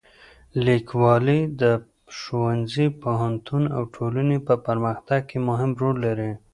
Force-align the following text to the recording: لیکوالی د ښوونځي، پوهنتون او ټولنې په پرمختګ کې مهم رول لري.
لیکوالی 0.65 1.41
د 1.61 1.63
ښوونځي، 2.17 2.87
پوهنتون 3.01 3.63
او 3.75 3.83
ټولنې 3.95 4.37
په 4.47 4.53
پرمختګ 4.65 5.21
کې 5.29 5.37
مهم 5.49 5.71
رول 5.81 5.95
لري. 6.05 6.31